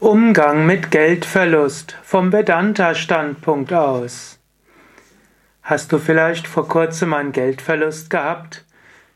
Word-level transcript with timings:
Umgang 0.00 0.64
mit 0.64 0.90
Geldverlust 0.90 1.98
vom 2.02 2.32
Vedanta-Standpunkt 2.32 3.74
aus. 3.74 4.38
Hast 5.62 5.92
du 5.92 5.98
vielleicht 5.98 6.48
vor 6.48 6.66
kurzem 6.68 7.12
einen 7.12 7.32
Geldverlust 7.32 8.08
gehabt? 8.08 8.64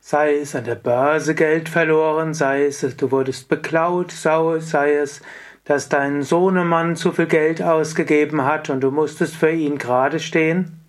Sei 0.01 0.35
es 0.35 0.55
an 0.55 0.65
der 0.65 0.75
Börse 0.75 1.35
Geld 1.35 1.71
verloren, 1.71 2.35
sei 2.35 2.67
es, 2.67 2.81
du 2.99 3.11
wurdest 3.11 3.49
beklaut, 3.49 4.13
sei 4.13 4.93
es, 4.93 5.23
dass 5.65 5.89
dein 5.89 6.23
Sohnemann 6.23 6.97
zu 6.97 7.13
viel 7.13 7.29
Geld 7.29 7.63
ausgegeben 7.63 8.45
hat 8.45 8.69
und 8.69 8.83
du 8.83 8.91
musstest 8.91 9.37
für 9.37 9.53
ihn 9.53 9.79
gerade 9.79 10.21
stehen? 10.21 10.85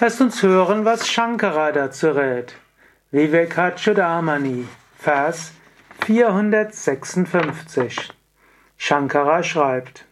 Lasst 0.00 0.20
uns 0.20 0.42
hören, 0.42 0.84
was 0.84 1.08
Shankara 1.08 1.72
dazu 1.72 2.10
rät. 2.10 2.56
Vivekachudamani, 3.10 4.66
Vers 4.98 5.52
456. 6.04 8.17
Shankara 8.78 9.42
schreibt, 9.42 10.06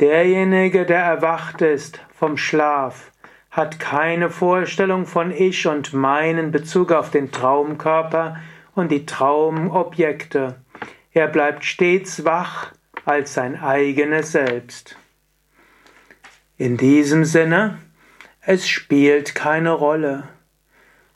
Derjenige, 0.00 0.84
der 0.84 1.02
erwacht 1.02 1.62
ist 1.62 2.00
vom 2.14 2.36
Schlaf, 2.36 3.10
hat 3.50 3.80
keine 3.80 4.28
Vorstellung 4.28 5.06
von 5.06 5.32
Ich 5.32 5.66
und 5.66 5.92
meinen 5.92 6.50
Bezug 6.50 6.92
auf 6.92 7.10
den 7.10 7.32
Traumkörper 7.32 8.36
und 8.74 8.92
die 8.92 9.06
Traumobjekte. 9.06 10.56
Er 11.12 11.28
bleibt 11.28 11.64
stets 11.64 12.24
wach 12.24 12.72
als 13.04 13.34
sein 13.34 13.60
eigenes 13.60 14.32
Selbst. 14.32 14.96
In 16.58 16.76
diesem 16.76 17.24
Sinne, 17.24 17.78
es 18.40 18.68
spielt 18.68 19.34
keine 19.34 19.72
Rolle, 19.72 20.24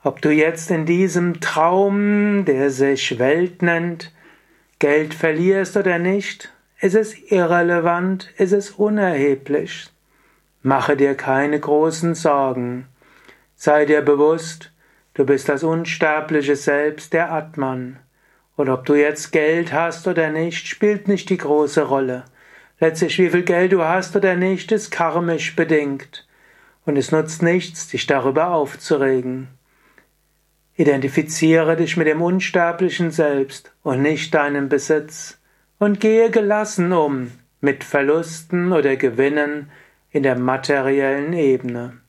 ob 0.03 0.21
du 0.21 0.29
jetzt 0.31 0.71
in 0.71 0.85
diesem 0.85 1.39
Traum, 1.39 2.43
der 2.45 2.69
sich 2.69 3.19
Welt 3.19 3.61
nennt, 3.61 4.11
Geld 4.83 5.13
verlierst 5.13 5.77
oder 5.77 5.97
nicht, 5.97 6.51
ist 6.81 6.93
es 6.93 7.17
irrelevant, 7.31 8.29
ist 8.35 8.51
es 8.51 8.71
unerheblich. 8.71 9.87
Mache 10.61 10.97
dir 10.97 11.15
keine 11.15 11.57
großen 11.57 12.15
Sorgen. 12.15 12.89
Sei 13.55 13.85
dir 13.85 14.01
bewusst, 14.01 14.73
du 15.13 15.25
bist 15.25 15.47
das 15.47 15.63
unsterbliche 15.63 16.57
Selbst, 16.57 17.13
der 17.13 17.31
Atman. 17.31 17.97
Und 18.57 18.67
ob 18.67 18.85
du 18.85 18.95
jetzt 18.95 19.31
Geld 19.31 19.71
hast 19.71 20.05
oder 20.05 20.31
nicht, 20.31 20.67
spielt 20.67 21.07
nicht 21.07 21.29
die 21.29 21.37
große 21.37 21.83
Rolle. 21.83 22.25
Letztlich, 22.81 23.17
wie 23.19 23.29
viel 23.29 23.43
Geld 23.43 23.71
du 23.71 23.85
hast 23.85 24.17
oder 24.17 24.35
nicht, 24.35 24.69
ist 24.73 24.91
karmisch 24.91 25.55
bedingt. 25.55 26.27
Und 26.85 26.97
es 26.97 27.13
nutzt 27.13 27.41
nichts, 27.41 27.87
dich 27.87 28.05
darüber 28.05 28.49
aufzuregen. 28.49 29.47
Identifiziere 30.75 31.75
dich 31.75 31.97
mit 31.97 32.07
dem 32.07 32.21
unsterblichen 32.21 33.11
Selbst 33.11 33.73
und 33.83 34.01
nicht 34.01 34.33
deinem 34.33 34.69
Besitz 34.69 35.39
und 35.77 35.99
gehe 35.99 36.31
gelassen 36.31 36.91
um 36.93 37.31
mit 37.61 37.83
Verlusten 37.83 38.73
oder 38.73 38.95
Gewinnen 38.95 39.69
in 40.11 40.23
der 40.23 40.37
materiellen 40.37 41.33
Ebene. 41.33 42.02